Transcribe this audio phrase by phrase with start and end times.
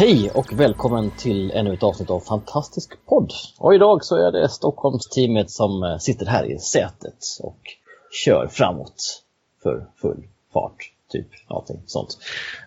[0.00, 3.32] Hej och välkommen till ännu ett avsnitt av Fantastisk podd.
[3.58, 7.58] Och idag så är det Stockholmsteamet som eh, sitter här i sätet och
[8.24, 9.22] kör framåt
[9.62, 10.22] för full
[10.52, 10.92] fart.
[11.08, 12.18] Typ någonting sånt.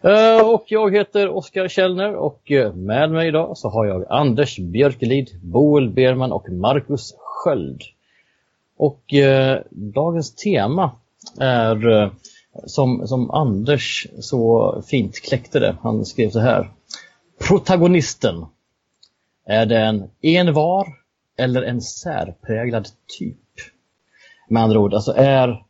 [0.04, 4.60] Eh, och jag heter Oskar Källner och eh, med mig idag så har jag Anders
[4.60, 7.82] Björkelid, Boel Berman och Marcus Sköld.
[8.78, 10.92] Och eh, dagens tema
[11.40, 12.12] är
[12.66, 15.76] som, som Anders så fint kläckte det.
[15.82, 16.70] Han skrev så här
[17.52, 18.46] protagonisten?
[19.46, 20.88] Är det en envar
[21.38, 22.88] eller en särpräglad
[23.20, 23.38] typ?
[24.50, 25.64] Med andra ord, alltså är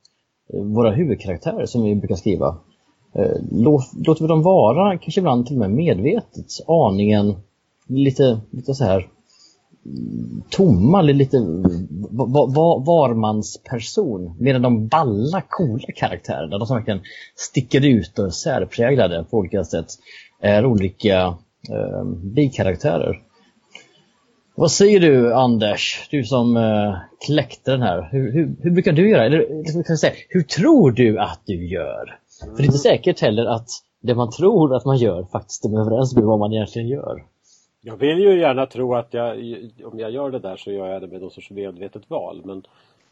[0.53, 2.57] våra huvudkaraktärer som vi brukar skriva,
[3.13, 7.35] eh, låter vi dem vara, kanske ibland till och med medvetet, aningen
[7.87, 9.07] lite, lite så här
[9.85, 11.37] mm, tomma, lite
[12.85, 14.35] varmansperson.
[14.39, 17.01] Medan de balla, coola karaktärerna, de som verkligen
[17.35, 19.87] sticker ut och är särpräglade på olika sätt,
[20.39, 21.37] är olika
[21.69, 23.21] eh, bikaraktärer.
[24.55, 26.95] Vad säger du Anders, du som eh,
[27.25, 28.09] kläckte den här.
[28.11, 29.25] Hur, hur, hur, brukar du göra?
[29.25, 32.19] Eller kan säga, hur tror du att du gör?
[32.43, 32.55] Mm.
[32.55, 33.67] För det är inte säkert heller att
[34.01, 37.23] det man tror att man gör faktiskt stämmer överens med vad man egentligen gör.
[37.81, 39.37] Jag vill ju gärna tro att jag,
[39.83, 42.41] om jag gör det där så gör jag det med någon sorts medvetet val.
[42.45, 42.63] Men,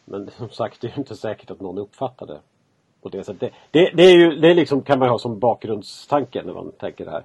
[0.05, 2.39] men som sagt, det är inte säkert att någon uppfattar det
[3.01, 3.39] på det sättet.
[3.39, 7.05] Det, det, det är ju, det liksom, kan man ha som bakgrundstanke när man tänker
[7.05, 7.23] det här.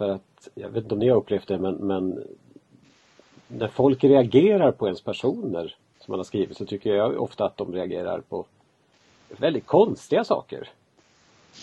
[0.00, 2.24] För att, jag vet inte om ni har upplevt det men, men
[3.48, 7.56] när folk reagerar på ens personer som man har skrivit så tycker jag ofta att
[7.56, 8.44] de reagerar på
[9.28, 10.68] väldigt konstiga saker.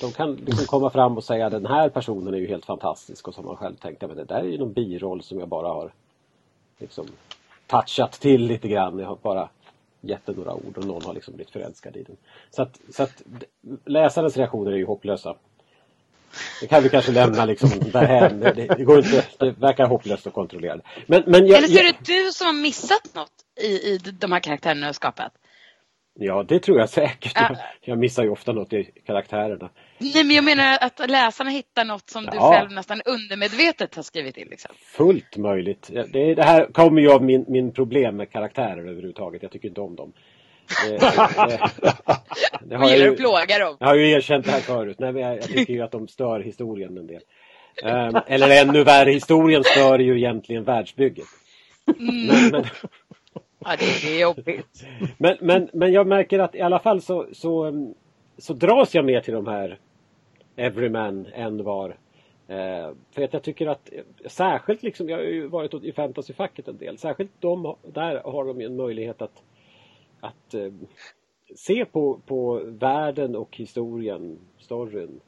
[0.02, 3.28] De kan liksom komma fram och säga att den här personen är ju helt fantastisk
[3.28, 5.48] och så har man själv tänkt att det där är ju någon biroll som jag
[5.48, 5.92] bara har
[6.78, 7.06] liksom
[7.68, 9.00] touchat till lite grann.
[9.00, 9.50] Jag har bara
[10.02, 12.18] gett den några ord och någon har liksom blivit förälskad i den.
[12.52, 13.24] Så att, så att
[13.86, 15.36] läsarens reaktioner är ju hopplösa.
[16.62, 18.40] Det kan vi kanske lämna liksom därhän.
[18.40, 20.80] Det, det, går inte, det verkar hopplöst att kontrollera.
[21.06, 23.32] Men, men jag, Eller så är det du som har missat något
[23.62, 25.32] i, i de här karaktärerna du har skapat?
[26.20, 27.32] Ja, det tror jag säkert.
[27.36, 27.48] Ja.
[27.50, 29.70] Jag, jag missar ju ofta något i karaktärerna.
[29.98, 32.32] Nej, men jag menar att läsarna hittar något som ja.
[32.32, 34.48] du själv nästan undermedvetet har skrivit in.
[34.50, 34.72] Liksom.
[34.76, 35.90] Fullt möjligt.
[36.14, 39.44] Det, det här kommer ju av min, min problem med karaktärer överhuvudtaget.
[39.44, 40.14] Jag tycker inte om dem.
[40.68, 43.78] Det, det, det har gillar att plåga dem.
[43.80, 45.00] Jag har ju erkänt det här förut.
[45.00, 47.22] Nej, men jag, jag tycker ju att de stör historien en del.
[47.84, 51.26] Um, eller ännu värre, historien stör ju egentligen världsbygget.
[52.00, 52.28] Mm.
[52.28, 52.66] Men, men,
[53.60, 54.86] ja, det är jobbigt.
[55.18, 57.74] Men, men, men jag märker att i alla fall så, så,
[58.38, 59.78] så dras jag mer till de här
[60.56, 61.98] Everyman, en var.
[62.48, 63.90] Eh, för att jag tycker att
[64.26, 68.62] särskilt liksom, jag har ju varit i fantasyfacket en del, särskilt de, där har de
[68.62, 69.44] ju en möjlighet att
[70.20, 70.72] att eh,
[71.56, 75.20] se på, på världen och historien, storyn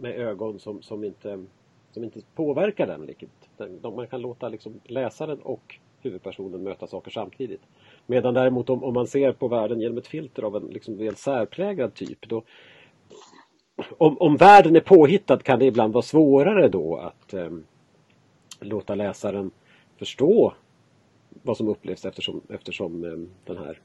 [0.00, 1.44] med ögon som, som, inte,
[1.92, 3.06] som inte påverkar den.
[3.06, 3.30] Vilket,
[3.82, 7.62] man kan låta liksom läsaren och huvudpersonen möta saker samtidigt.
[8.06, 11.16] Medan däremot om, om man ser på världen genom ett filter av en liksom väl
[11.16, 12.42] särpräglad typ då
[13.98, 17.50] om, om världen är påhittad kan det ibland vara svårare då att eh,
[18.60, 19.50] låta läsaren
[19.96, 20.54] förstå
[21.42, 23.80] vad som upplevs eftersom, eftersom eh, den här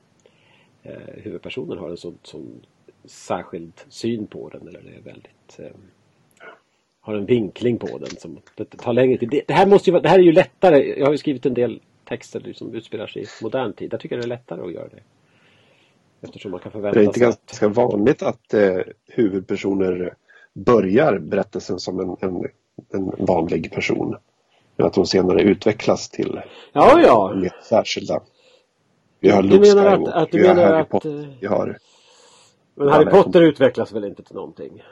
[0.84, 2.66] eh, huvudpersonen har en sån, sån
[3.06, 5.72] särskild syn på den eller är väldigt eh,
[7.04, 9.30] har en vinkling på den som det tar längre tid.
[9.30, 11.00] Det, det, här måste ju, det här är ju lättare.
[11.00, 13.94] Jag har ju skrivit en del texter som utspelar sig i modern tid.
[13.94, 15.00] Jag tycker det är lättare att göra det.
[16.22, 17.02] Eftersom man kan förvänta sig.
[17.02, 17.76] Det är inte ganska att...
[17.76, 20.16] vanligt att eh, huvudpersoner
[20.54, 22.50] börjar berättelsen som en, en,
[22.94, 24.16] en vanlig person.
[24.76, 26.42] Men att de senare utvecklas till
[26.74, 27.34] ja, ja.
[27.36, 28.22] mer särskilda.
[29.20, 31.78] Vi har Luke Skywalker, att, att vi har Harry att, Potter, vi har...
[32.76, 34.84] Men Harry Potter utvecklas väl inte till någonting?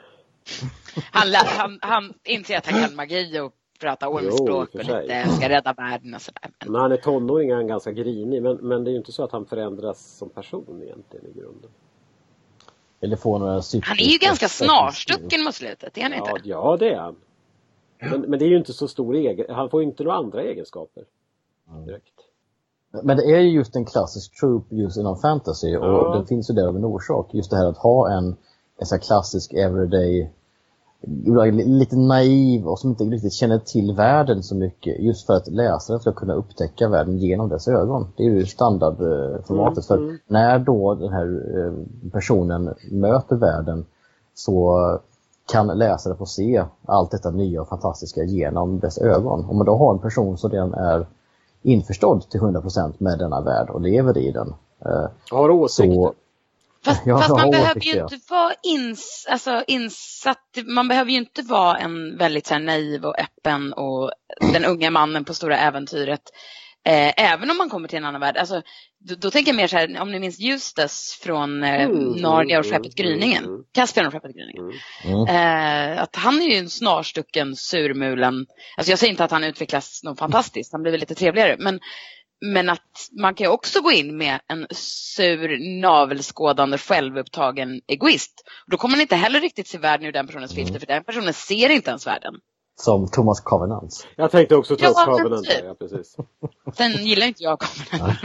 [1.10, 5.72] Han, han, han inser att han kan magi och prata ormspråk och lite ska rädda
[5.72, 6.50] världen och sådär.
[6.64, 6.72] Men...
[6.72, 9.24] När han är tonåring är han ganska grinig men, men det är ju inte så
[9.24, 11.70] att han förändras som person egentligen i grunden.
[13.00, 13.52] Eller får några
[13.82, 16.48] Han är ju ganska snarstucken mot slutet, är han ja, inte?
[16.48, 17.16] Ja, det är han.
[18.10, 20.42] Men, men det är ju inte så stor egen, han får ju inte några andra
[20.42, 21.04] egenskaper.
[21.86, 22.14] Direkt.
[23.02, 26.14] Men det är ju just en klassisk trope just inom fantasy och ja.
[26.14, 27.34] den finns ju där av en orsak.
[27.34, 28.36] Just det här att ha en,
[28.78, 30.30] en sån klassisk everyday
[31.66, 36.00] lite naiv och som inte riktigt känner till världen så mycket just för att läsaren
[36.00, 38.06] ska kunna upptäcka världen genom dess ögon.
[38.16, 39.90] Det är ju standardformatet.
[39.90, 40.18] Mm, för mm.
[40.26, 43.84] när då den här eh, personen möter världen
[44.34, 44.78] så
[45.52, 49.44] kan läsare få se allt detta nya och fantastiska genom dess ögon.
[49.44, 51.06] Om man då har en person som redan är
[51.62, 54.54] införstådd till 100% med denna värld och lever i den.
[54.84, 55.94] Eh, har åsikter.
[55.94, 56.14] Så,
[56.84, 61.76] Fast, fast man behöver ju inte vara ins, alltså, insatt, man behöver ju inte vara
[61.78, 64.10] en väldigt så här, naiv och öppen och
[64.52, 66.22] den unga mannen på stora äventyret.
[66.84, 68.36] Eh, även om man kommer till en annan värld.
[68.36, 68.62] Alltså,
[68.98, 72.58] då, då tänker jag mer så här, om ni minns Justus från eh, mm, Narnia
[72.58, 73.44] och Skeppet Gryningen.
[73.44, 74.80] Mm, Caspian och Skeppet Gryningen.
[75.04, 75.26] Mm.
[75.28, 78.46] Eh, att han är ju en snarstucken surmulen.
[78.76, 81.56] Alltså jag säger inte att han utvecklas något fantastiskt, han blir väl lite trevligare.
[81.58, 81.80] Men
[82.44, 84.66] men att man kan också gå in med en
[85.16, 88.48] sur, navelskådande, självupptagen egoist.
[88.66, 90.80] Då kommer man inte heller riktigt se världen ur den personens filter, mm.
[90.80, 92.34] för den personen ser inte ens världen.
[92.82, 94.06] Som Thomas Covenant.
[94.16, 95.44] Jag tänkte också Thomas ja, Covenant.
[95.44, 95.64] Typ.
[95.64, 96.16] Ja, precis.
[96.74, 98.18] Sen gillar inte jag Covenant.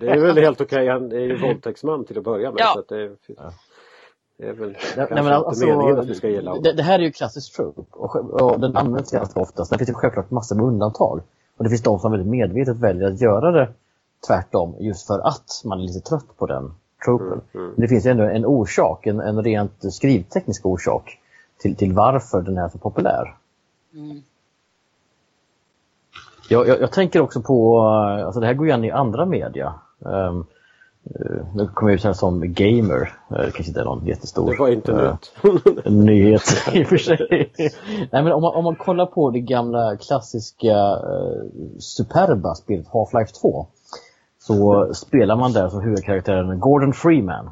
[0.00, 0.88] det är väl helt okej.
[0.88, 2.60] Han är ju våldtäktsman till att börja med.
[2.60, 2.72] Ja.
[2.74, 3.16] Så det, är,
[4.38, 6.82] det är väl Nej, kanske men alltså, inte meningen att vi ska gilla det, det
[6.82, 9.64] här är ju klassisk trope och, och den används ganska ofta.
[9.64, 11.22] Sen finns det självklart massor med undantag.
[11.56, 13.68] Och det finns de som väldigt medvetet väljer att göra det
[14.26, 16.74] tvärtom just för att man är lite trött på den
[17.04, 17.26] tropen.
[17.26, 17.70] Mm, mm.
[17.70, 21.18] Men det finns ju ändå en orsak, en, en rent skrivteknisk orsak
[21.58, 23.36] till, till varför den är så populär.
[23.94, 24.22] Mm.
[26.48, 27.80] Jag, jag, jag, tänker också på,
[28.24, 29.74] alltså det här går igen i andra media.
[29.98, 30.46] Um,
[31.54, 34.68] nu kommer jag ut här som gamer, det kanske inte är någon jättestor det var
[34.68, 35.32] internet.
[35.44, 36.42] Uh, nyhet
[36.72, 37.52] i och för sig.
[38.12, 41.42] Nej, men om, man, om man kollar på det gamla klassiska uh,
[41.78, 43.66] superba spelet Half-Life 2
[44.38, 47.50] så spelar man där som huvudkaraktären Gordon Freeman.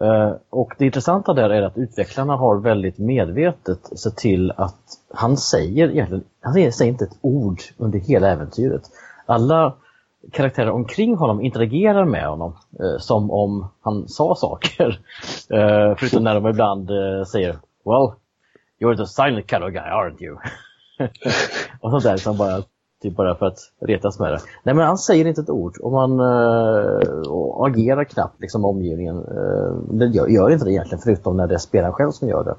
[0.00, 4.80] Eh, och det intressanta där är att utvecklarna har väldigt medvetet sett till att
[5.14, 8.82] han säger egentligen, han säger inte ett ord under hela äventyret.
[9.26, 9.74] Alla
[10.32, 15.00] karaktärer omkring honom interagerar med honom eh, som om han sa saker.
[15.50, 18.12] Eh, förutom när de ibland eh, säger Well,
[18.80, 20.36] you're the silent kind of guy, aren't you?
[21.80, 22.62] och sånt där som bara
[23.06, 24.40] Typ bara för att retas med det.
[24.62, 29.16] Nej men han säger inte ett ord och man uh, agerar knappt liksom omgivningen.
[29.16, 32.44] Uh, det gör, gör, inte det egentligen förutom när det är spelaren själv som gör
[32.44, 32.56] det.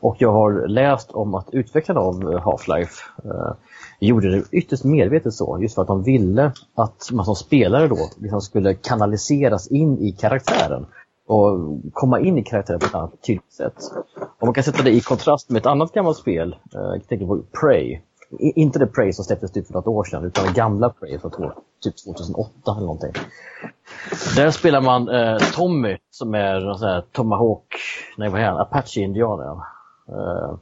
[0.00, 3.52] Och jag har läst om att utvecklarna av Half-Life uh,
[4.00, 7.98] gjorde det ytterst medvetet så, just för att de ville att man som spelare då
[8.16, 10.86] liksom skulle kanaliseras in i karaktären
[11.26, 11.58] och
[11.92, 13.76] komma in i karaktären på ett annat tydligt sätt.
[14.40, 17.42] Och man kan sätta det i kontrast med ett annat gammalt spel, jag tänker på
[17.60, 18.00] Prey,
[18.38, 21.30] inte det Prey som släpptes typ för något år sedan, utan det gamla Prey från
[21.82, 23.12] typ 2008 eller någonting.
[24.36, 27.66] Där spelar man eh, Tommy som är en sån här Tomahawk,
[28.18, 29.62] nej vad är han, Apache-indian är han.
[30.08, 30.58] Eh,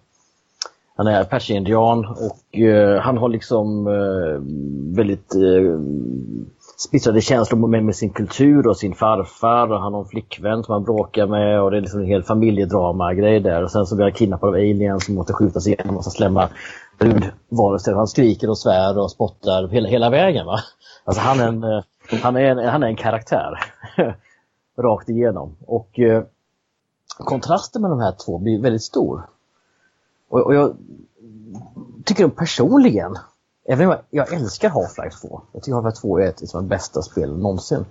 [0.97, 4.41] han är Apache-indian och eh, han har liksom eh,
[4.97, 5.79] väldigt eh,
[6.77, 10.73] splittrade känslor med, med sin kultur och sin farfar och han har en flickvän som
[10.73, 13.63] han bråkar med och det är liksom en hel familjedrama-grej där.
[13.63, 16.49] Och sen så blir han kidnappad av aliens som måste skjutas igenom en massa slämma
[16.99, 17.95] brudvarelser.
[17.95, 20.47] Han skriker och svär och spottar hela, hela vägen.
[20.47, 20.59] Va?
[21.05, 21.83] Alltså han är en, eh,
[22.23, 23.59] han är en, han är en karaktär.
[24.79, 25.57] Rakt igenom.
[25.67, 26.23] Och eh,
[27.19, 29.27] kontrasten med de här två blir väldigt stor.
[30.29, 30.77] Och, och jag
[32.05, 33.17] tycker personligen
[33.65, 37.03] Även om jag, älskar Half-Life 2, jag tycker Half-Life 2 är ett av de bästa
[37.03, 37.85] spelen någonsin,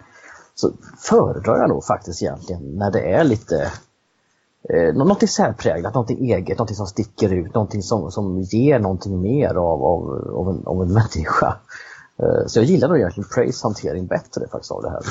[0.55, 3.71] så föredrar jag nog faktiskt egentligen när det är lite
[4.69, 9.55] eh, någonting särpräglat, någonting eget, någonting som sticker ut, någonting som, som ger någonting mer
[9.55, 11.57] av, av, av, en, av en människa.
[12.19, 15.01] Eh, så jag gillar nog egentligen Praise hantering bättre faktiskt av det här.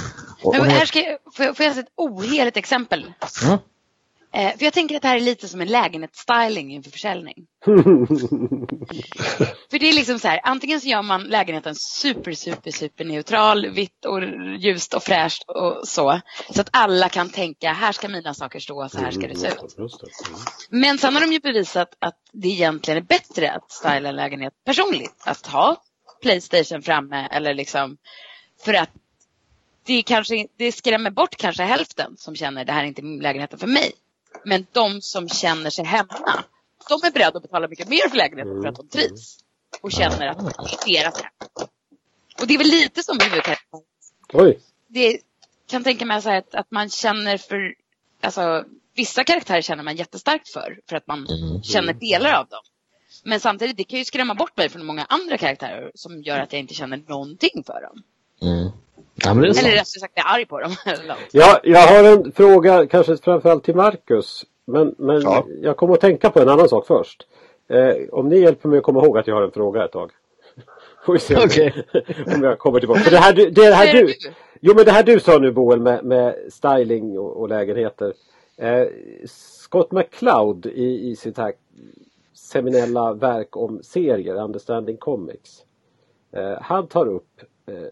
[0.44, 3.12] Och, Men här ska jag, får, jag, får jag ett oheligt exempel?
[3.44, 3.58] Mm.
[4.32, 7.34] Eh, för jag tänker att det här är lite som en lägenhetsstyling inför försäljning.
[9.70, 13.70] för det är liksom så här, antingen så gör man lägenheten super, super, super neutral,
[13.70, 14.20] vitt och
[14.58, 16.20] ljust och fräscht och så.
[16.50, 19.48] Så att alla kan tänka, här ska mina saker stå, så här ska det se
[19.48, 19.78] ut.
[19.78, 19.90] Mm.
[20.70, 24.52] Men sen har de ju bevisat att det egentligen är bättre att styla en lägenhet
[24.64, 25.22] personligt.
[25.24, 25.76] Att ha
[26.22, 27.96] Playstation framme eller liksom,
[28.64, 28.90] för att
[29.86, 33.66] det, kanske, det skrämmer bort kanske hälften som känner det här är inte lägenheten för
[33.66, 33.92] mig.
[34.44, 36.44] Men de som känner sig hemma,
[36.88, 39.38] de är beredda att betala mycket mer för lägenheten för att de trivs.
[39.80, 41.32] Och känner att det är deras hem.
[42.40, 43.84] Och det är väl lite som huvudkaraktären.
[44.32, 44.60] Oj!
[44.88, 45.20] Det
[45.66, 47.74] kan tänka mig så att, att man känner för,
[48.20, 51.62] alltså vissa karaktärer känner man jättestarkt för, för att man mm.
[51.62, 52.62] känner delar av dem.
[53.24, 56.52] Men samtidigt, det kan ju skrämma bort mig från många andra karaktärer som gör att
[56.52, 58.02] jag inte känner någonting för dem.
[58.42, 58.70] Mm.
[59.14, 60.70] Ja, Eller rättare sagt, jag är arg på dem.
[61.32, 64.44] ja, jag har en fråga, kanske framförallt till Marcus.
[64.64, 65.46] Men, men ja.
[65.62, 67.26] jag kommer att tänka på en annan sak först.
[67.68, 70.10] Eh, om ni hjälper mig att komma ihåg att jag har en fråga ett tag.
[71.06, 71.72] Får vi se om, okay.
[72.36, 73.00] om jag kommer tillbaka.
[73.00, 74.14] För det här, det här du,
[74.60, 78.12] jo men det här du sa nu Boel med, med styling och, och lägenheter.
[78.56, 78.86] Eh,
[79.26, 81.52] Scott McCloud i, i sitt här
[82.34, 85.64] seminella verk om serier, Understanding Comics.
[86.32, 87.88] Eh, han tar upp eh,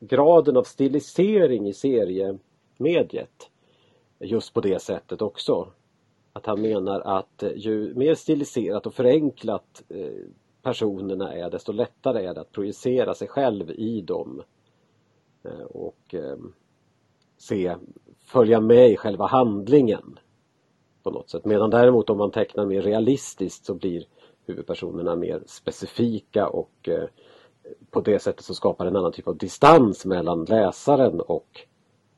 [0.00, 3.50] graden av stilisering i seriemediet.
[4.18, 5.68] Just på det sättet också.
[6.32, 10.26] Att han menar att eh, ju mer stiliserat och förenklat eh,
[10.62, 14.42] personerna är desto lättare är det att projicera sig själv i dem.
[15.42, 16.52] Eh, och ehm,
[17.38, 17.76] se,
[18.18, 20.18] följa med i själva handlingen
[21.02, 21.44] på något sätt.
[21.44, 24.04] Medan däremot om man tecknar mer realistiskt så blir
[24.46, 26.88] huvudpersonerna mer specifika och
[27.90, 31.60] på det sättet så skapar en annan typ av distans mellan läsaren och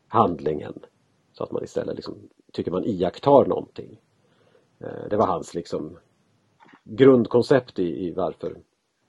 [0.09, 0.75] handlingen.
[1.33, 2.15] Så att man istället liksom
[2.53, 4.01] tycker man iakttar någonting.
[4.81, 5.99] Eh, det var hans liksom
[6.85, 8.57] grundkoncept i, i varför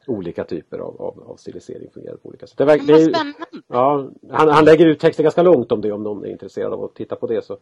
[0.08, 2.58] olika typer av, av, av stilisering fungerar på olika sätt.
[2.58, 3.34] Det, det är!
[3.68, 6.84] Ja, han, han lägger ut texten ganska långt om det om någon är intresserad av
[6.84, 7.58] att titta på det så,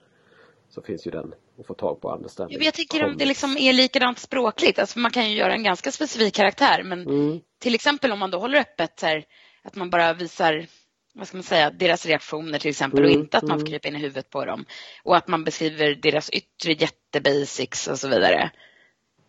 [0.70, 2.58] så finns ju den att få tag på understanding.
[2.62, 4.80] Jag tycker om det liksom är likadant språkligt.
[4.80, 7.40] Alltså man kan ju göra en ganska specifik karaktär men mm.
[7.62, 9.26] Till exempel om man då håller öppet här,
[9.64, 10.66] att man bara visar
[11.14, 13.72] vad ska man säga, deras reaktioner till exempel mm, och inte att man får mm.
[13.72, 14.66] krypa in i huvudet på dem.
[15.04, 18.52] Och att man beskriver deras yttre jättebasics och så vidare.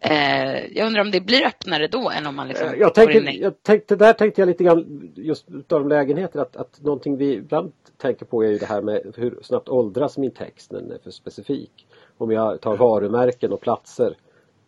[0.00, 3.18] Eh, jag undrar om det blir öppnare då än om man liksom eh, jag tänkte,
[3.18, 7.72] jag tänkte, Där tänkte jag lite grann just utav lägenheter att, att någonting vi ibland
[7.96, 10.98] tänker på är ju det här med hur snabbt åldras min text när den är
[10.98, 11.86] för specifik.
[12.18, 14.16] Om jag tar varumärken och platser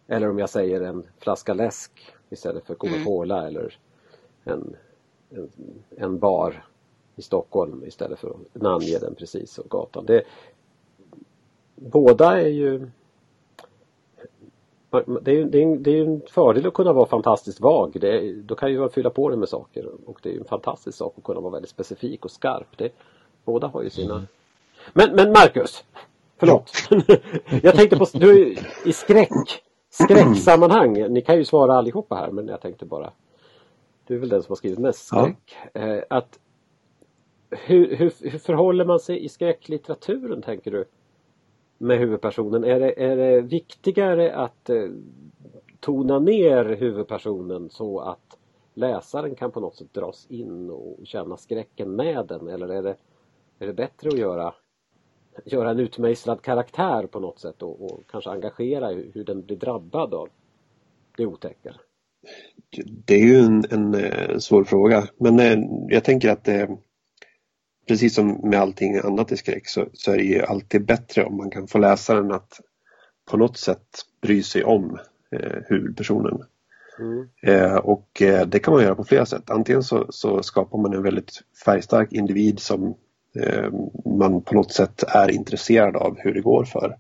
[0.09, 3.49] eller om jag säger en flaska läsk istället för Coca-Cola mm.
[3.49, 3.79] eller
[4.45, 4.77] en,
[5.31, 5.49] en,
[5.97, 6.65] en bar
[7.17, 10.07] i Stockholm istället för att namnge den precis och gatan.
[10.07, 10.23] Det,
[11.77, 12.91] båda är ju
[15.23, 17.97] det är, det, är, det är en fördel att kunna vara fantastiskt vag.
[18.01, 21.15] Det då kan ju fylla på det med saker och det är en fantastisk sak
[21.19, 22.79] att kunna vara väldigt specifik och skarp.
[22.79, 22.93] Det,
[23.45, 24.15] båda har ju sina...
[24.15, 24.27] Mm.
[24.93, 25.85] Men, men Marcus!
[26.37, 26.73] Förlåt!
[27.63, 29.63] jag tänkte på, du i skräck,
[29.95, 33.13] skräcksammanhang, ni kan ju svara allihopa här men jag tänkte bara
[34.07, 35.57] Du är väl den som har skrivit mest skräck.
[35.73, 35.81] Ja.
[35.81, 36.39] Eh, att
[37.51, 40.85] hur, hur, hur förhåller man sig i skräcklitteraturen tänker du?
[41.79, 42.65] Med huvudpersonen?
[42.65, 44.89] Är det, är det viktigare att eh,
[45.81, 48.39] tona ner huvudpersonen så att
[48.75, 52.49] läsaren kan på något sätt dras in och känna skräcken med den?
[52.49, 52.97] Eller är det,
[53.59, 54.55] är det bättre att göra,
[55.45, 59.57] göra en utmejslad karaktär på något sätt och, och kanske engagera hur, hur den blir
[59.57, 60.29] drabbad av
[61.17, 61.75] det otäcka?
[63.07, 66.69] Det är ju en, en, eh, svår fråga men eh, jag tänker att det
[67.89, 71.37] precis som med allting annat i skräck så, så, är det ju alltid bättre om
[71.37, 72.61] man kan få läsaren att
[73.31, 73.89] på något sätt
[74.23, 74.99] bry sig om
[75.31, 76.43] eh, huvudpersonen.
[76.99, 77.29] Mm.
[77.43, 79.51] Eh, och eh, det kan man göra på flera sätt.
[79.51, 82.95] Antingen så, så skapar man en väldigt färgstark individ som eh,
[83.41, 83.71] Eh,
[84.05, 86.97] man på något sätt är intresserad av hur det går för.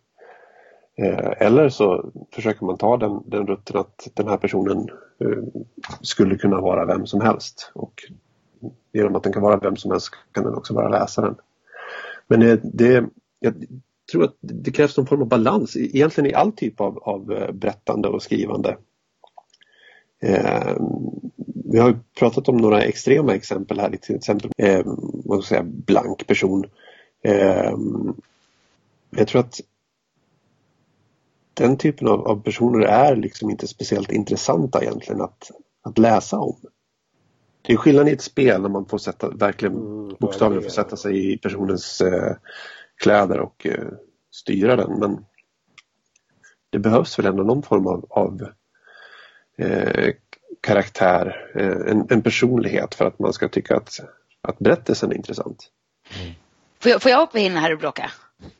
[0.96, 4.88] Eh, eller så försöker man ta den, den rutten att den här personen
[5.20, 5.62] eh,
[6.00, 8.02] skulle kunna vara vem som helst och
[8.92, 11.34] genom att den kan vara vem som helst kan den också vara läsaren.
[12.26, 13.04] Men det, det,
[13.38, 13.54] jag
[14.12, 18.08] tror att det krävs någon form av balans egentligen i all typ av, av berättande
[18.08, 18.76] och skrivande.
[21.74, 24.82] Vi har pratat om några extrema exempel här, till exempel eh,
[25.24, 26.64] vad ska säga, blank person.
[27.22, 27.72] Eh,
[29.10, 29.60] jag tror att
[31.54, 35.50] den typen av, av, personer är liksom inte speciellt intressanta egentligen att,
[35.82, 36.56] att läsa om.
[37.62, 40.96] Det är skillnad i ett spel när man får sätta, verkligen mm, bokstavligen får sätta
[40.96, 42.36] sig i personens eh,
[43.02, 43.88] kläder och eh,
[44.30, 44.98] styra den.
[44.98, 45.24] Men
[46.70, 48.48] det behövs väl ändå någon form av, av
[49.58, 50.14] eh,
[50.64, 54.00] karaktär, eh, en, en, personlighet för att man ska tycka att,
[54.42, 55.70] att berättelsen är intressant.
[56.20, 56.34] Mm.
[56.80, 58.10] Får, jag, får jag hoppa in här och bråka?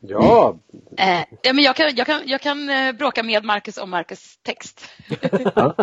[0.00, 0.58] Ja!
[0.98, 4.38] Eh, ja men jag, kan, jag, kan, jag kan eh, bråka med Marcus om Marcus
[4.42, 4.88] text.
[5.54, 5.74] jag,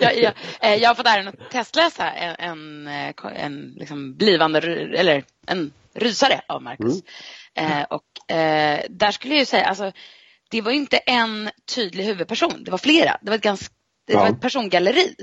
[0.18, 4.58] jag, eh, jag har fått äran att testläsa en, en, eh, en liksom blivande,
[4.98, 7.02] eller en rysare av Marcus.
[7.54, 7.72] Mm.
[7.72, 9.92] Eh, och eh, där skulle jag ju säga, alltså,
[10.50, 13.18] det var inte en tydlig huvudperson, det var flera.
[13.20, 13.74] Det var ett, ganska,
[14.10, 15.14] det var ett persongalleri.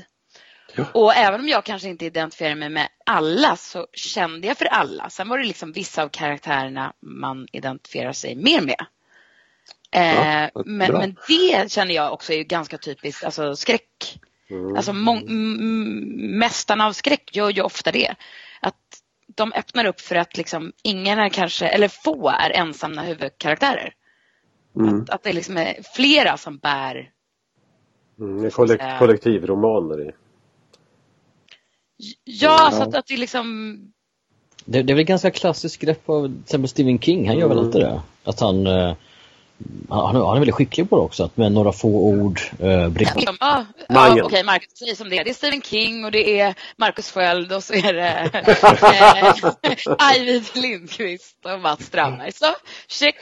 [0.94, 5.10] Och även om jag kanske inte identifierar mig med alla så kände jag för alla.
[5.10, 8.86] Sen var det liksom vissa av karaktärerna man identifierar sig mer med.
[9.91, 14.20] Eh, men, men, det känner jag också är ganska typiskt, alltså skräck.
[14.50, 14.75] Mm.
[14.75, 18.15] Alltså mästarna av skräck gör ju ofta det.
[18.62, 19.01] Att
[19.36, 23.94] de öppnar upp för att liksom ingen är kanske, eller få är ensamma huvudkaraktärer.
[24.75, 25.01] Mm.
[25.01, 27.12] Att, att det liksom är flera som bär
[28.19, 30.12] mm, kollek kollektivromaner i.
[32.24, 32.79] Ja, mm.
[32.79, 33.77] så att, att det liksom
[34.65, 37.59] det, det är väl ganska klassiskt grepp av till exempel Stephen King, han gör väl
[37.59, 38.01] alltid det?
[38.24, 38.95] Att han eh,
[39.89, 43.19] han, han är väldigt skicklig på det också, att med några få ord eh, brista.
[43.25, 45.23] Ja, ja, ja okej, okay, Marcus säger som det är.
[45.23, 48.29] Det är Stephen King och det är Marcus Sköld och så är det
[49.87, 52.31] eh, Ajvid Lindqvist och Mats Strandberg.
[52.31, 52.45] Så,
[52.87, 53.15] check!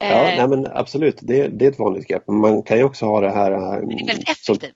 [0.00, 2.28] Eh, ja, nej, men absolut, det, det är ett vanligt grepp.
[2.28, 3.52] Man kan ju också ha det här...
[3.52, 4.60] Eh, det är väldigt effektivt.
[4.60, 4.70] Som,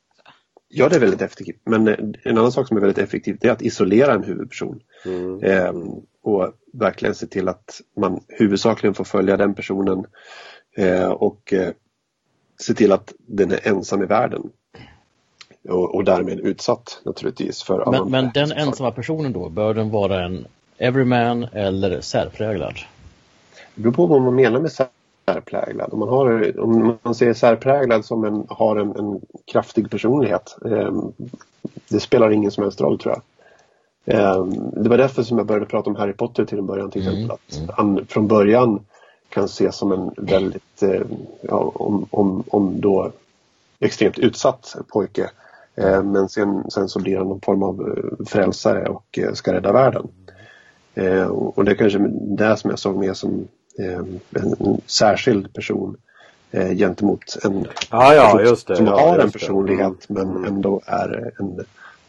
[0.69, 1.63] ja, det är väldigt effektivt.
[1.65, 4.81] Men eh, en annan sak som är väldigt effektivt är att isolera en huvudperson.
[5.05, 5.43] Mm.
[5.43, 5.73] Eh,
[6.23, 10.05] och verkligen se till att man huvudsakligen får följa den personen
[10.77, 11.73] Eh, och eh,
[12.61, 14.51] se till att den är ensam i världen.
[15.69, 20.25] Och, och därmed utsatt naturligtvis för Men, men den ensamma personen då, bör den vara
[20.25, 20.47] en
[20.79, 22.75] everyman eller särpräglad?
[23.75, 24.73] Det beror på vad man menar med
[25.27, 25.93] särpräglad.
[25.93, 29.21] Om man, har, om man ser särpräglad som en, har en, en
[29.53, 30.57] kraftig personlighet.
[30.65, 30.93] Eh,
[31.89, 33.23] det spelar ingen som helst roll tror jag.
[34.15, 34.45] Eh,
[34.77, 37.25] det var därför som jag började prata om Harry Potter till en början till exempel.
[37.25, 37.31] Mm.
[37.31, 37.71] Att mm.
[37.77, 38.81] han från början
[39.35, 41.03] kan ses som en väldigt, eh,
[41.41, 43.13] ja, om, om, om då
[43.81, 45.31] extremt utsatt pojke.
[45.75, 49.73] Eh, men sen, sen så blir han någon form av eh, frälsare och ska rädda
[49.73, 50.09] världen.
[51.31, 51.99] Och det är kanske
[52.37, 53.49] det som jag såg mer som
[54.31, 55.97] en särskild person
[56.53, 60.29] gentemot en ah, ja, just det, som ja, har en personlighet mm.
[60.29, 61.65] men ändå är en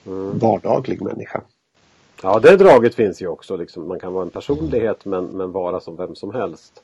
[0.05, 0.39] mm.
[0.39, 1.41] vardaglig människa.
[2.23, 3.57] Ja, det draget finns ju också.
[3.57, 3.87] Liksom.
[3.87, 6.81] Man kan vara en personlighet men, men vara som vem som helst.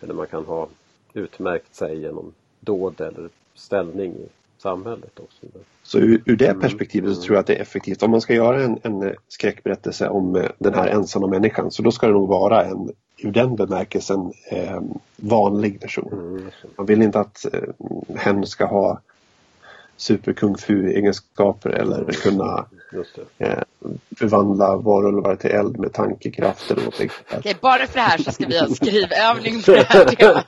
[0.00, 0.68] Eller man kan ha
[1.14, 4.28] utmärkt sig genom dåd eller ställning i
[4.58, 5.46] samhället också.
[5.82, 6.60] Så ur, ur det mm.
[6.60, 8.02] perspektivet så tror jag att det är effektivt.
[8.02, 11.90] Om man ska göra en, en skräckberättelse om eh, den här ensamma människan så då
[11.90, 14.80] ska det nog vara en ur den bemärkelsen eh,
[15.16, 16.12] vanlig person.
[16.12, 16.50] Mm.
[16.76, 17.62] Man vill inte att eh,
[18.16, 19.00] hen ska ha
[19.98, 22.66] super kung fu egenskaper eller kunna
[23.38, 23.58] eh,
[24.16, 27.10] förvandla varulvar till eld med tankekraft eller någonting.
[27.36, 30.44] Okej, bara för det här så ska vi ha en skrivövning på det här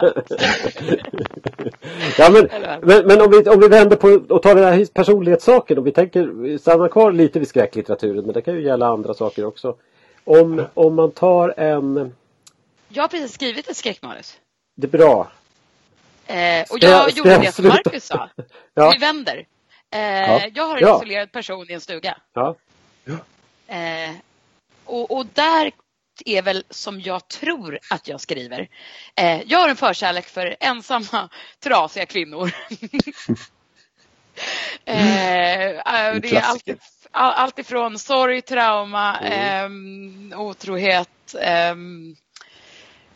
[2.19, 2.49] ja, men,
[2.83, 5.93] men, men, om, vi, om vi vänder på och tar den här personlighetssaken och vi
[5.93, 9.77] tänker stanna kvar lite vid skräcklitteraturen men det kan ju gälla andra saker också.
[10.25, 12.15] Om, om man tar en...
[12.89, 14.39] Jag har precis skrivit ett skräckmanus.
[14.77, 15.31] Det är bra.
[16.31, 18.31] Eh, och jag gjorde det som Marcus sa.
[18.75, 18.91] ja.
[18.91, 19.47] Vi vänder.
[19.91, 20.47] Eh, ja.
[20.55, 20.97] Jag har en ja.
[20.97, 22.19] isolerad person i en stuga.
[22.33, 22.57] Ja.
[23.67, 24.11] Eh,
[24.85, 25.73] och, och, där
[26.25, 28.69] är väl som jag tror att jag skriver.
[29.15, 31.29] Eh, jag har en förkärlek för ensamma,
[31.61, 32.51] trasiga kvinnor.
[34.85, 34.95] Eh,
[36.15, 36.69] det är allt,
[37.11, 40.33] allt ifrån sorg, trauma, mm.
[40.37, 41.35] otrohet.
[41.41, 42.17] Ehm,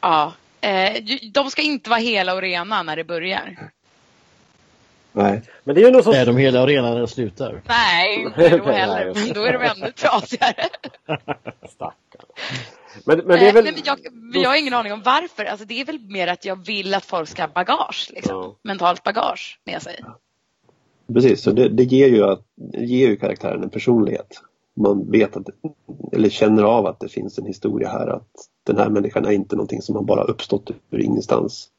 [0.01, 0.33] ja,
[0.65, 3.71] Eh, de ska inte vara hela och rena när det börjar.
[5.13, 5.43] Nej.
[5.65, 6.15] Men det är ju något som...
[6.15, 7.63] Är de hela och rena när det slutar?
[7.69, 9.15] Nej, inte då heller.
[9.15, 10.55] Men då är de ännu trasigare.
[11.69, 12.27] Stackarn.
[13.05, 13.65] Men, men det är väl...
[13.65, 13.99] Nej, men jag,
[14.43, 15.45] jag har ingen aning om varför.
[15.45, 18.37] Alltså, det är väl mer att jag vill att folk ska ha bagage, liksom.
[18.37, 18.57] ja.
[18.63, 20.05] mentalt bagage med sig.
[21.15, 22.37] Precis, så det, det ger, ju,
[22.87, 24.41] ger ju karaktären en personlighet
[24.77, 25.49] man vet att,
[26.13, 28.07] eller känner av att det finns en historia här.
[28.07, 28.31] Att
[28.65, 31.71] den här människan är inte någonting som har bara uppstått ur ingenstans.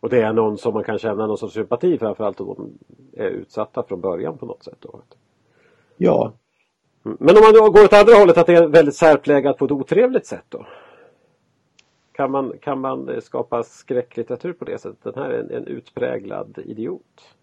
[0.00, 2.78] Och det är någon som man kan känna någon sorts sympati framförallt om de
[3.22, 4.78] är utsatta från början på något sätt.
[4.80, 5.00] Då.
[5.96, 6.32] Ja.
[7.02, 9.70] Men om man då går åt andra hållet att det är väldigt särplägat på ett
[9.70, 10.66] otrevligt sätt då?
[12.12, 15.02] Kan man, kan man skapa skräcklitteratur på det sättet?
[15.02, 17.34] Den här är en, en utpräglad idiot.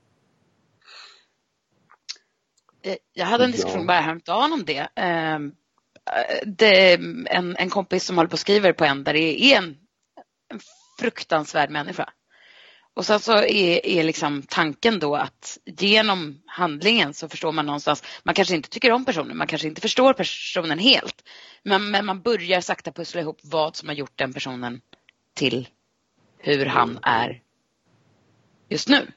[2.82, 3.88] Eh, jag hade en diskussion ja.
[3.88, 4.88] bara häromdagen om det.
[6.46, 9.78] Det en, en kompis som håller på och skriver på en där det är en,
[10.52, 10.60] en
[11.00, 12.10] fruktansvärd människa.
[12.94, 18.04] Och sen så är, är liksom tanken då att genom handlingen så förstår man någonstans,
[18.24, 21.24] man kanske inte tycker om personen, man kanske inte förstår personen helt.
[21.64, 24.82] Men, men man börjar sakta pussla ihop vad som har gjort den personen
[25.34, 25.68] till
[26.38, 27.42] hur han är
[28.70, 29.08] just nu.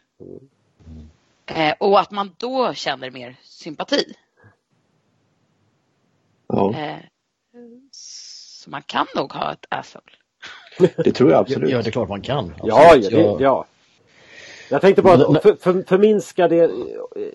[1.46, 4.14] Eh, och att man då känner mer sympati.
[6.48, 6.74] Ja.
[6.74, 6.96] Eh,
[7.90, 10.04] så man kan nog ha ett asshole.
[11.04, 11.70] Det tror jag absolut.
[11.70, 12.44] Ja, det är klart man kan.
[12.44, 12.64] Absolut.
[12.64, 13.66] Ja, ja, det, ja.
[14.70, 16.70] Jag tänkte bara att för, för, förminska det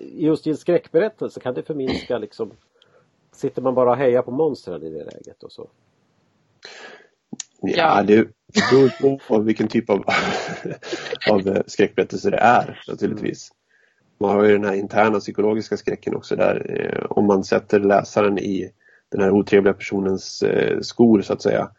[0.01, 2.51] just i en skräckberättelse kan det förminska liksom
[3.35, 5.69] Sitter man bara och hejar på monstren i det läget och så?
[7.61, 8.27] Ja, det
[8.69, 10.03] beror på vilken typ av,
[11.31, 13.51] av skräckberättelse det är naturligtvis.
[14.17, 18.37] Man har ju den här interna psykologiska skräcken också där eh, om man sätter läsaren
[18.37, 18.71] i
[19.13, 21.69] den här otrevliga personens eh, skor så att säga.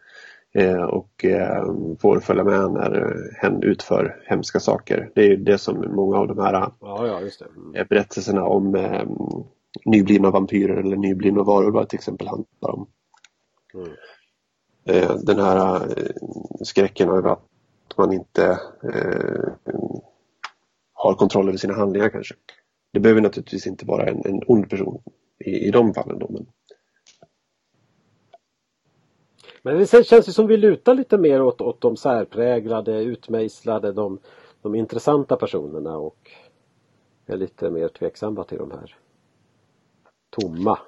[0.53, 1.65] Eh, och eh,
[1.99, 5.11] får följa med när hen utför hemska saker.
[5.15, 7.19] Det är det som många av de här ja, ja.
[7.55, 7.87] Mm.
[7.89, 8.77] berättelserna om
[9.85, 12.87] nyblivna vampyrer eller nyblivna varulvar till exempel handlar om.
[13.73, 13.89] Mm.
[15.25, 15.81] Den här
[16.63, 17.47] skräcken över att
[17.97, 19.73] man inte eh,
[20.93, 22.35] har kontroll över sina handlingar kanske.
[22.93, 25.01] Det behöver naturligtvis inte vara en, en ond person
[25.39, 26.19] i, i de fallen.
[26.19, 26.45] Då, men...
[29.65, 34.19] men det känns ju som vi lutar lite mer åt, åt de särpräglade, utmejslade, de,
[34.61, 36.31] de intressanta personerna och
[37.25, 38.95] är lite mer tveksamma till de här
[40.41, 40.79] tomma.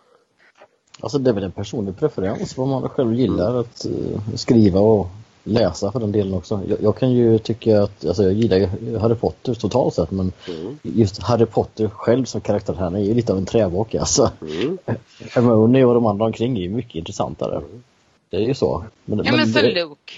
[1.00, 3.60] Alltså det är väl en personlig preferens vad man själv gillar mm.
[3.60, 5.08] att uh, skriva och
[5.44, 6.62] läsa för den delen också.
[6.68, 10.32] Jag, jag, kan ju tycka att, alltså jag gillar ju Harry Potter totalt sett men
[10.48, 10.80] mm.
[10.82, 14.32] just Harry Potter själv som karaktär här är ju lite av en träbock alltså.
[14.42, 14.78] Mm.
[15.32, 17.56] Hermione och de andra omkring är ju mycket intressantare.
[17.56, 17.84] Mm.
[18.30, 18.84] Det är ju så.
[19.06, 20.13] Men, ja men, så det, Luke.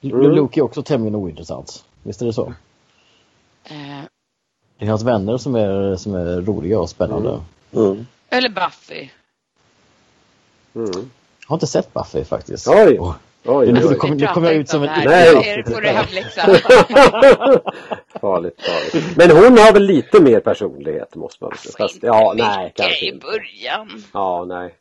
[0.00, 0.30] Mm.
[0.30, 1.84] Luke är också tämligen ointressant.
[2.02, 2.46] Visst är det så?
[2.46, 2.54] Uh.
[4.78, 7.40] Det är hans vänner som är, som är roliga och spännande.
[7.72, 7.86] Mm.
[7.90, 8.06] Mm.
[8.28, 9.08] Eller Buffy.
[10.72, 12.68] Jag har inte sett Buffy faktiskt.
[12.68, 12.98] Oj!
[12.98, 13.14] Oh.
[13.44, 14.90] Oj, nu, kom, nu kom jag ut som en...
[15.04, 15.64] Nej!
[15.66, 16.40] får du hemläxa.
[18.20, 19.16] farligt, farligt.
[19.16, 21.74] Men hon har väl lite mer personlighet måste man säga.
[21.78, 24.04] Fast, ja, nej, kanske i början.
[24.12, 24.74] Ja, nej.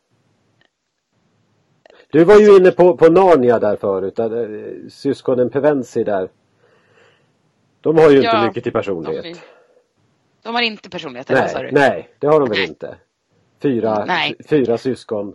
[2.12, 4.16] Du var ju inne på, på Narnia där förut.
[4.16, 6.30] Där, eh, syskonen Pevensi där.
[7.82, 9.24] De har ju ja, inte mycket till personlighet.
[9.24, 9.40] De,
[10.44, 12.96] de har inte personlighet, nej, eller Nej, det har de väl inte.
[13.60, 14.08] Fyra,
[14.50, 15.34] fyra syskon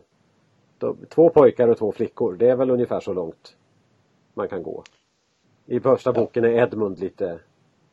[1.09, 2.37] två pojkar och två flickor.
[2.37, 3.57] Det är väl ungefär så långt
[4.35, 4.85] man kan gå.
[5.67, 7.39] I första boken är Edmund lite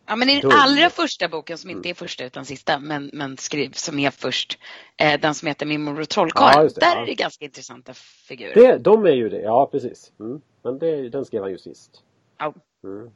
[0.09, 3.37] Ja men i den allra första boken som inte är första utan sista men, men
[3.37, 4.59] skrivs som är först
[4.97, 6.69] eh, Den som heter Min morbror trollkarlen.
[6.75, 7.01] Ja, där ja.
[7.01, 7.93] är det ganska intressanta
[8.27, 8.53] figurer.
[8.55, 10.11] Det, de är ju det, ja precis.
[10.19, 10.41] Mm.
[10.61, 12.03] Men det, den skrev han ju sist.
[12.37, 12.53] Ja.
[12.83, 13.09] Mm.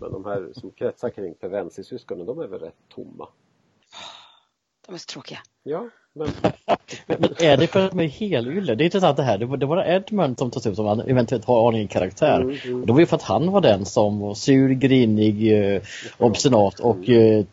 [0.00, 3.28] Men de här som kretsar kring Pevensi-syskonen de är väl rätt tomma.
[4.86, 5.38] De är så tråkiga.
[5.62, 6.28] Ja, men...
[7.06, 8.74] men är det för att de är helylle?
[8.74, 9.38] Det är intressant det här.
[9.38, 12.40] Det var, det var Edmund som tas ut som eventuellt har en karaktär.
[12.40, 12.80] Mm, mm.
[12.80, 15.82] Och det var ju för att han var den som var sur, grinig, eh,
[16.18, 17.44] obstinat och eh,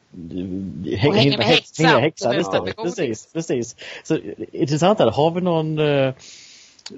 [0.97, 2.01] hängde med häxan.
[2.01, 2.75] häxan istället.
[2.75, 3.75] Precis, precis.
[4.03, 4.17] Så
[4.51, 5.11] intressant är det.
[5.11, 6.13] Har vi någon eh,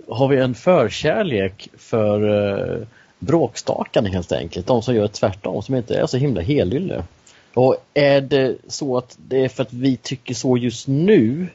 [0.09, 2.87] har vi en förkärlek för eh,
[3.19, 4.67] bråkstakarna helt enkelt.
[4.67, 7.03] De som gör tvärtom, som inte är så himla helylle.
[7.53, 11.47] Och är det så att det är för att vi tycker så just nu?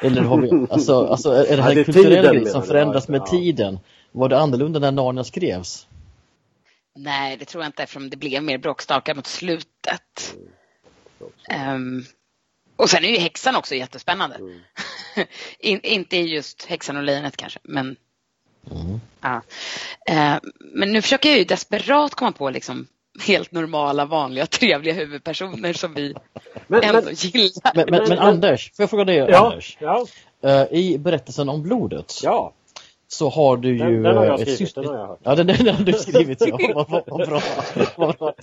[0.00, 3.26] Eller har vi, alltså, alltså är det här en kulturell grej som förändras med ja.
[3.26, 3.78] tiden?
[4.12, 5.86] Var det annorlunda när Narnia skrevs?
[6.94, 10.36] Nej, det tror jag inte eftersom det blev mer bråkstakar mot slutet.
[11.48, 11.74] Mm.
[11.74, 12.04] Um,
[12.76, 14.36] och sen är ju häxan också jättespännande.
[14.36, 14.60] Mm.
[15.58, 17.96] In, inte just häxan och lejonet kanske, men
[18.70, 19.00] mm.
[19.20, 19.42] ja.
[20.10, 22.86] Uh, men nu försöker jag ju desperat komma på liksom
[23.20, 26.14] helt normala, vanliga, trevliga huvudpersoner som vi
[26.66, 27.74] men, ändå men, gillar.
[27.74, 29.76] Men, men, men, Anders, får jag fråga dig ja, Anders?
[29.80, 30.06] Ja.
[30.44, 32.52] Uh, I berättelsen om blodet ja.
[33.08, 33.78] så har du ju...
[33.78, 34.82] Den, den har jag skrivit, syster...
[34.82, 35.18] den har jag hört.
[35.22, 36.58] Ja, den, den har du skrivit, ja.
[36.74, 37.40] Vad, vad, vad bra.
[37.96, 38.34] vad bra.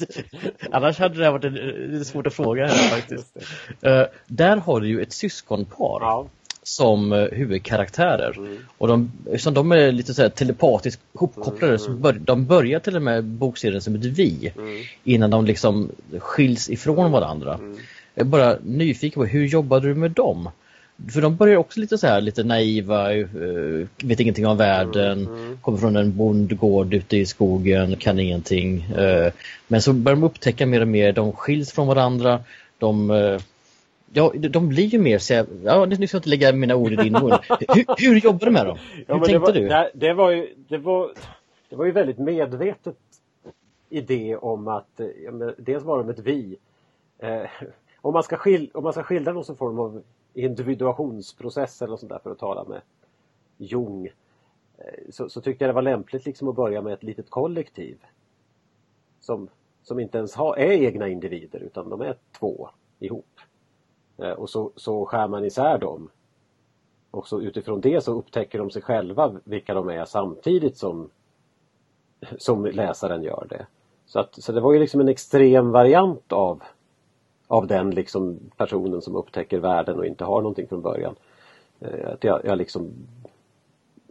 [0.71, 1.57] Annars hade det varit en,
[1.95, 3.37] en svårt att fråga här faktiskt.
[3.85, 5.97] Uh, där har du ju ett syskonpar.
[6.01, 6.27] Ja
[6.69, 8.37] som eh, huvudkaraktärer.
[8.37, 8.57] Mm.
[8.77, 11.79] Och de, eftersom de är lite så här telepatiskt hopkopplade mm.
[11.79, 14.83] så bör, de börjar till och med bokserien som ett vi mm.
[15.03, 17.53] innan de liksom skiljs ifrån varandra.
[17.53, 17.77] Mm.
[18.15, 20.49] Jag är bara nyfiken på hur jobbade du med dem?
[21.13, 25.45] För de börjar också lite så här lite naiva, uh, vet ingenting om världen, mm,
[25.45, 25.57] mm.
[25.61, 28.93] kommer från en bondgård ute i skogen, kan ingenting.
[28.97, 29.31] Uh,
[29.67, 32.39] men så börjar de upptäcka mer och mer, de skiljs från varandra,
[32.77, 33.11] de
[34.13, 36.95] Ja, de blir ju mer så ja, nu ska jag inte lägga mina ord i
[36.95, 37.31] din mun.
[37.59, 38.77] hur, hur jobbar du med dem?
[38.93, 39.67] Hur ja, tänkte det var, du?
[39.67, 41.11] Det, det, var ju, det, var,
[41.69, 42.97] det var ju väldigt medvetet
[43.89, 46.57] idé om att, ja, dels var de ett vi.
[47.17, 47.49] Eh,
[48.01, 52.19] om, man ska skil, om man ska skildra någon form av individuationsprocess eller sånt där
[52.19, 52.81] för att tala med
[53.57, 54.05] Jung
[54.77, 57.97] eh, så, så tyckte jag det var lämpligt liksom att börja med ett litet kollektiv.
[59.19, 59.49] Som,
[59.83, 62.69] som inte ens har, är egna individer utan de är två
[62.99, 63.39] ihop.
[64.21, 66.09] Eh, och så, så skär man isär dem.
[67.11, 71.09] Och så utifrån det så upptäcker de sig själva vilka de är samtidigt som,
[72.37, 73.67] som läsaren gör det.
[74.05, 76.63] Så, att, så det var ju liksom en extrem variant av,
[77.47, 81.15] av den liksom personen som upptäcker världen och inte har någonting från början.
[81.79, 82.91] Eh, att jag, jag liksom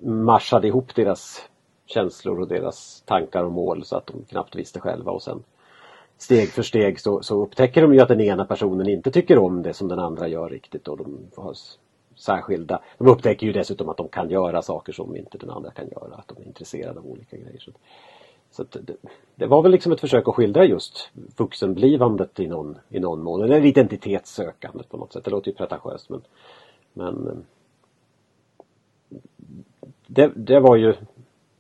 [0.03, 1.49] marschade ihop deras
[1.87, 5.43] känslor och deras tankar och mål så att de knappt visste själva och sen
[6.19, 9.63] steg för steg så, så upptäcker de ju att den ena personen inte tycker om
[9.63, 11.55] det som den andra gör riktigt och de har
[12.17, 12.83] särskilda.
[12.99, 16.15] De upptäcker ju dessutom att de kan göra saker som inte den andra kan göra.
[16.15, 17.59] Att de är intresserade av olika grejer.
[17.59, 17.73] Så,
[18.51, 18.97] så det,
[19.35, 23.43] det, var väl liksom ett försök att skildra just vuxenblivandet i någon, i någon mån.
[23.43, 25.25] Eller identitetssökandet på något sätt.
[25.25, 26.23] Det låter ju pretentiöst men,
[26.93, 27.45] men
[30.07, 30.95] det, det var ju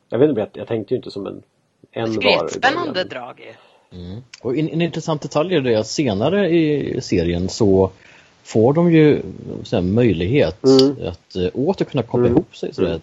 [0.08, 1.42] Jag vet inte, jag, tänkte ju inte som en
[1.90, 2.48] en var.
[2.48, 3.56] Spännande drag
[3.92, 4.22] mm.
[4.42, 7.90] Och en, en intressant detalj är det att senare i serien så
[8.42, 9.22] får de ju
[9.72, 11.08] här, möjlighet mm.
[11.08, 12.32] att äh, åter kunna koppla mm.
[12.32, 13.00] ihop sig sådär, mm.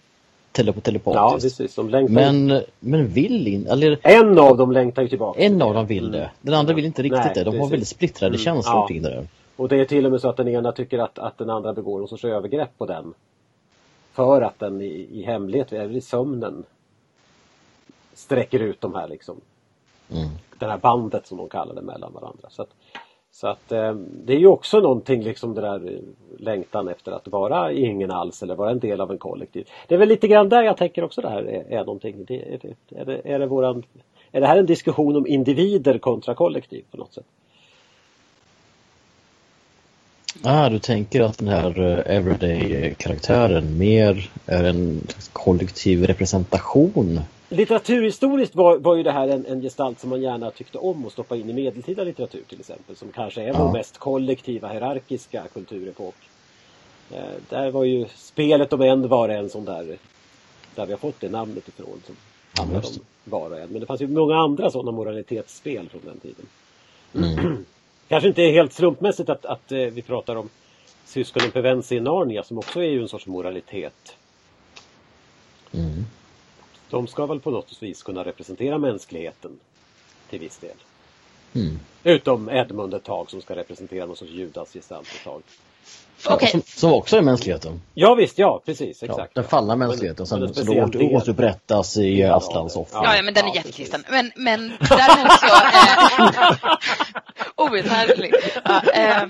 [0.51, 1.15] tele telepatiskt.
[1.15, 1.75] Ja, precis.
[1.75, 3.99] De längtar men, men vill inte, eller...
[4.01, 5.41] En av dem längtar ju tillbaka.
[5.41, 6.31] En av dem vill det.
[6.41, 7.43] Den andra vill inte riktigt Nej, det.
[7.43, 7.61] De precis.
[7.61, 8.43] har väldigt splittrade mm.
[8.43, 8.87] känslor ja.
[8.87, 9.27] kring det där.
[9.55, 11.73] Och det är till och med så att den ena tycker att, att den andra
[11.73, 13.13] begår någon sorts övergrepp på den.
[14.13, 16.63] För att den i, i hemlighet, eller i sömnen,
[18.13, 19.41] sträcker ut de här liksom.
[20.11, 20.29] Mm.
[20.59, 22.49] Det här bandet som de kallar det mellan varandra.
[22.49, 22.69] Så att,
[23.31, 25.99] så att eh, det är ju också någonting liksom det där eh,
[26.39, 29.69] längtan efter att vara ingen alls eller vara en del av en kollektiv.
[29.87, 32.25] Det är väl lite grann där jag tänker också det här är, är någonting.
[32.25, 33.83] Det, är, det, är, det, är, det våran,
[34.31, 37.25] är det här en diskussion om individer kontra kollektiv på något sätt?
[40.43, 45.01] Ah, du tänker att den här uh, everyday-karaktären mer är en
[45.33, 50.77] kollektiv representation Litteraturhistoriskt var, var ju det här en, en gestalt som man gärna tyckte
[50.77, 52.95] om att stoppa in i medeltida litteratur till exempel.
[52.95, 53.53] Som kanske är ja.
[53.57, 56.15] vår mest kollektiva hierarkiska kulturepok.
[57.11, 59.97] Eh, där var ju spelet om en var en sån där
[60.75, 62.01] där vi har fått det namnet ifrån.
[62.05, 62.15] Som
[62.57, 62.91] handlar om
[63.23, 63.69] var och en.
[63.69, 66.45] Men det fanns ju många andra sådana moralitetsspel från den tiden.
[67.13, 67.65] Mm.
[68.07, 70.49] Kanske inte helt slumpmässigt att, att eh, vi pratar om
[71.05, 74.15] syskonen Pevensi i Narnia som också är ju en sorts moralitet.
[76.89, 79.59] De ska väl på något vis kunna representera mänskligheten
[80.29, 80.75] till viss del.
[81.55, 81.79] Mm.
[82.03, 85.41] Utom Edmund ett tag som ska representera någon sorts Judas-gestalt ett tag.
[86.29, 86.49] Okay.
[86.49, 87.81] Som, som, också är mänskligheten.
[87.93, 89.31] Ja visst, ja precis, exakt.
[89.33, 92.99] Ja, den fallna mänskligheten som, som då åter, återupprättas i ja, Aslans offer.
[93.03, 94.03] Ja, ja, men den är ja, jättekristen.
[94.09, 95.45] Men, men däremot så...
[95.45, 96.55] Eh,
[97.65, 98.33] outhärdlig.
[98.63, 99.29] Ja, eh, eh,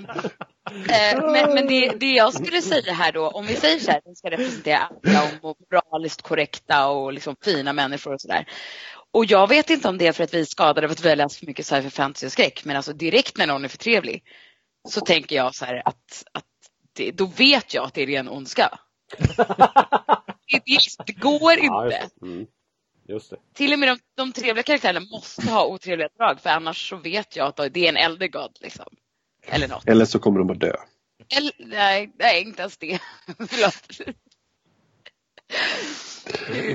[1.32, 4.16] men men det, det jag skulle säga här då, om vi säger så här, den
[4.16, 8.48] ska representera alla och moraliskt korrekta och liksom fina människor och sådär.
[9.10, 11.08] Och jag vet inte om det är för att vi är skadade av att vi
[11.08, 13.78] har läst för mycket sci-fi fantasy och skräck, men alltså direkt när någon är för
[13.78, 14.22] trevlig
[14.88, 16.44] så tänker jag så här att, att
[16.92, 18.78] det, då vet jag att det är ren ondska.
[20.46, 20.62] det,
[21.06, 22.08] det, går inte.
[22.22, 22.46] Mm.
[23.54, 27.36] Till och med de, de trevliga karaktärerna måste ha otrevliga drag för annars så vet
[27.36, 28.58] jag att det är en äldre god.
[28.60, 28.86] Liksom.
[29.46, 29.88] Eller något.
[29.88, 30.72] Eller så kommer de att dö.
[31.36, 32.98] Eller, nej, nej, inte ens det.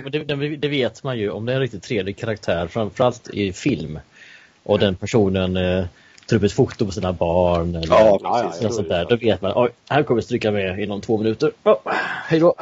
[0.10, 3.54] det, det, det, vet man ju om det är en riktigt trevlig karaktär, framförallt i
[3.54, 4.00] film.
[4.64, 5.86] Och den personen eh,
[6.26, 9.06] tar upp ett foto på sina barn eller ja, precis, något sånt där.
[9.10, 11.52] Då vet man, oj, här kommer stryka med inom två minuter.
[11.64, 11.78] Oh,
[12.26, 12.56] hej då!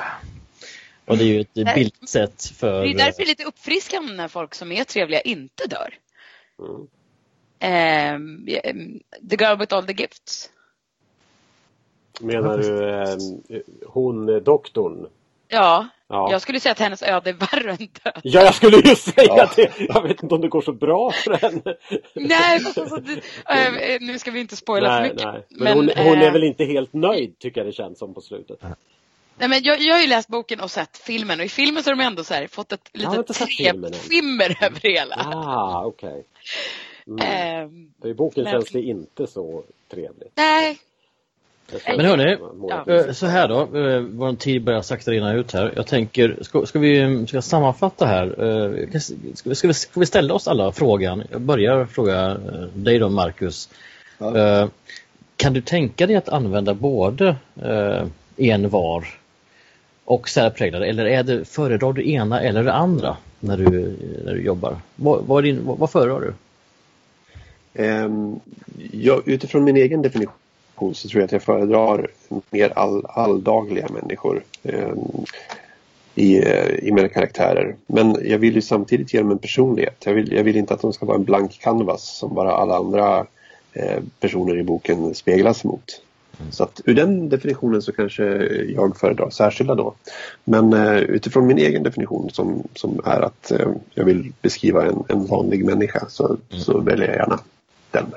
[1.05, 2.81] Och det är ju ett billigt sätt för...
[2.81, 5.93] Det är därför det är lite uppfriskande när folk som är trevliga inte dör.
[6.59, 6.87] Mm.
[7.61, 8.45] Um,
[9.29, 10.49] the girl with all the gifts.
[12.21, 12.71] Menar du
[13.53, 15.07] um, hon doktorn?
[15.47, 16.31] Ja, Ja.
[16.31, 18.21] Jag skulle säga att hennes öde är värre än död.
[18.23, 19.49] Ja, jag skulle ju säga ja.
[19.55, 19.71] det.
[19.79, 21.75] Jag vet inte om det går så bra för henne.
[22.13, 23.01] Nej, alltså,
[23.49, 25.33] äh, nu ska vi inte spoila nej, för mycket.
[25.33, 25.45] Nej.
[25.49, 28.13] Men, men hon, hon, är äh, väl inte helt nöjd tycker jag det känns som
[28.13, 28.59] på slutet.
[29.37, 31.89] Nej, men jag, jag har ju läst boken och sett filmen och i filmen så
[31.89, 33.37] har de ändå så här, fått ett litet
[33.95, 35.15] skimmer över hela.
[35.15, 36.09] Ah, okej.
[36.09, 36.23] Okay.
[37.09, 37.65] Mm.
[37.65, 38.51] Um, I boken men...
[38.53, 40.31] känns det inte så trevligt.
[40.35, 40.79] Nej,
[41.87, 42.37] men hörni,
[42.69, 43.13] ja.
[43.13, 45.73] så här då, eh, vår tid börjar sakta rinna ut här.
[45.75, 48.25] Jag tänker, ska, ska vi ska sammanfatta här?
[48.25, 51.23] Eh, ska vi, ska, vi, ska vi ställa oss alla frågan?
[51.31, 53.69] Jag börjar fråga eh, dig då Marcus.
[54.17, 54.69] Ja.
[55.35, 57.35] Kan du tänka dig att använda både
[58.37, 59.07] en var
[60.05, 63.95] och särpräglade eller är det, föredrar du ena eller det andra när du,
[64.25, 64.77] när du jobbar?
[64.95, 66.33] Vad, vad, din, vad, vad föredrar du?
[67.79, 68.39] Um,
[68.91, 70.33] ja, utifrån min egen definition
[70.93, 72.07] så tror jag att jag föredrar
[72.49, 74.93] mer all, alldagliga människor eh,
[76.15, 76.43] i,
[76.81, 77.75] i mina karaktärer.
[77.87, 80.03] Men jag vill ju samtidigt ge dem en personlighet.
[80.05, 82.77] Jag vill, jag vill inte att de ska vara en blank canvas som bara alla
[82.77, 83.25] andra
[83.73, 86.01] eh, personer i boken speglas mot.
[86.39, 86.51] Mm.
[86.51, 88.23] Så att ur den definitionen så kanske
[88.75, 89.93] jag föredrar särskilda då.
[90.43, 95.03] Men eh, utifrån min egen definition som, som är att eh, jag vill beskriva en,
[95.09, 96.39] en vanlig människa så, mm.
[96.49, 97.39] så väljer jag gärna
[97.91, 98.13] den.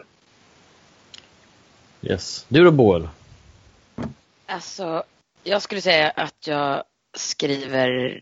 [2.03, 2.47] Yes.
[2.49, 3.09] Du då Boel?
[4.47, 5.05] Alltså,
[5.43, 6.85] jag skulle säga att jag
[7.17, 8.21] skriver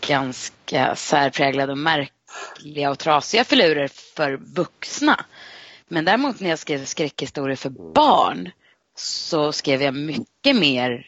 [0.00, 5.24] ganska särpräglade och märkliga och trasiga filurer för vuxna.
[5.88, 8.50] Men däremot när jag skrev skräckhistorier för barn
[8.94, 11.06] så skrev jag mycket mer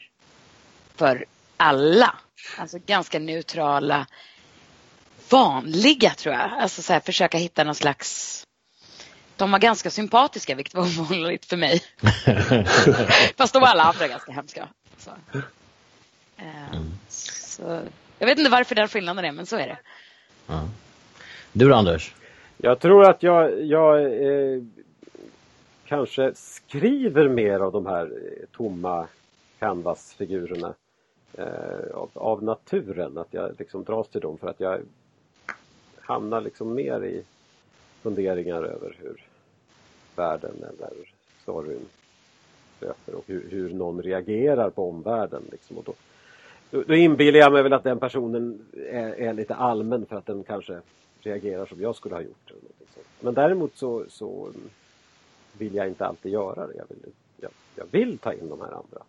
[0.96, 1.24] för
[1.56, 2.14] alla.
[2.56, 4.06] Alltså ganska neutrala,
[5.30, 6.52] vanliga tror jag.
[6.52, 8.42] Alltså så här, försöka hitta någon slags
[9.40, 11.82] de var ganska sympatiska, vilket var ovanligt för mig.
[13.36, 14.68] Fast de var alla andra ganska hemska.
[14.98, 15.10] Så.
[16.40, 17.80] Uh, så.
[18.18, 19.78] Jag vet inte varför den skillnaden är, men så är det.
[20.46, 20.68] Ja.
[21.52, 22.14] Du Anders?
[22.56, 24.62] Jag tror att jag, jag eh,
[25.86, 29.06] kanske skriver mer av de här eh, tomma
[29.58, 30.74] canvasfigurerna
[31.32, 33.18] eh, av, av, naturen.
[33.18, 34.80] Att jag liksom dras till dem för att jag
[36.00, 37.22] hamnar liksom mer i
[38.02, 39.29] funderingar över hur
[40.16, 40.92] världen eller
[41.42, 41.86] storyn
[42.80, 45.42] löper och hur, hur någon reagerar på omvärlden.
[45.52, 45.78] Liksom.
[45.78, 45.94] Och då,
[46.70, 50.26] då, då inbillar jag mig väl att den personen är, är, lite allmän för att
[50.26, 50.80] den kanske
[51.20, 52.50] reagerar som jag skulle ha gjort.
[52.50, 52.60] Eller
[52.94, 53.06] sånt.
[53.20, 54.52] Men däremot så, så
[55.58, 56.74] vill jag inte alltid göra det.
[56.74, 59.02] Jag vill, jag, jag vill ta in de här andra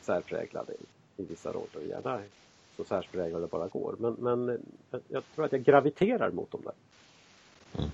[0.00, 2.20] särpräglade i, i vissa roller, gärna
[2.76, 3.96] så särpräglade det bara går.
[3.98, 4.60] Men, men
[5.08, 6.74] jag tror att jag graviterar mot dem där.
[7.78, 7.90] Mm.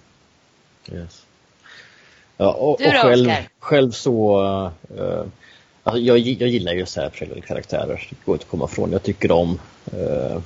[0.93, 1.27] Yes.
[2.41, 3.49] Ja, och, du då, och själv, Oscar?
[3.59, 4.43] själv så...
[4.99, 5.25] Uh,
[5.83, 8.93] alltså jag, jag gillar ju särpräglade karaktärer, det går inte att komma ifrån.
[8.93, 9.61] Jag tycker om
[9.95, 10.41] uh,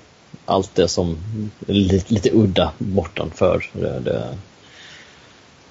[0.44, 1.18] allt det som
[1.68, 4.38] är lite, lite udda bortanför det, det,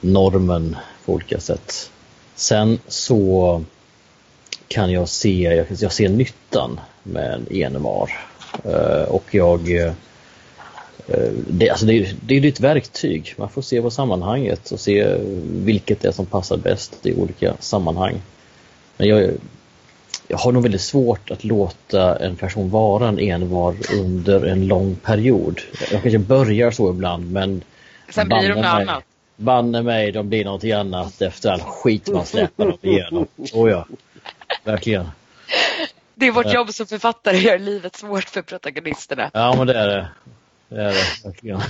[0.02, 1.92] normen på olika sätt.
[2.36, 3.64] Sen så
[4.68, 8.10] kan jag se, jag, jag ser nyttan med en enemar.
[8.66, 9.94] Uh, och jag Eh,
[11.48, 13.34] det, alltså det, det är ett verktyg.
[13.38, 17.54] Man får se på sammanhanget och se vilket det är som passar bäst i olika
[17.60, 18.22] sammanhang.
[18.98, 19.32] Men jag,
[20.28, 24.96] jag har nog väldigt svårt att låta en person vara en envar under en lång
[24.96, 25.62] period.
[25.92, 27.64] Jag kanske börjar så ibland men
[28.10, 29.04] Sen blir de något annat.
[29.36, 33.28] Banne mig, de blir någonting annat efter all skit man släpper dem igenom.
[33.54, 33.88] Oh ja,
[34.64, 35.10] verkligen.
[36.16, 39.32] Det är vårt jobb som författare, gör livet svårt för protagonisterna.
[39.34, 40.08] Ja, men det är det.
[40.74, 41.62] Det är det verkligen.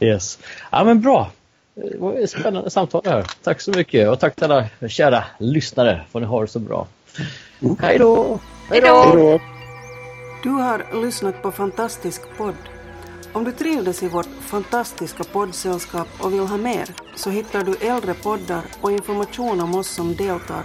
[0.00, 0.38] yes.
[0.72, 1.30] Ja men bra.
[1.74, 3.26] Det var ett spännande samtal här.
[3.42, 6.00] Tack så mycket och tack till alla kära lyssnare.
[6.10, 6.86] Får ni ha det så bra.
[7.80, 8.38] Hej då!
[8.70, 9.40] Hej då!
[10.42, 12.54] Du har lyssnat på Fantastisk podd.
[13.32, 18.14] Om du trivdes i vårt fantastiska poddsällskap och vill ha mer så hittar du äldre
[18.14, 20.64] poddar och information om oss som deltar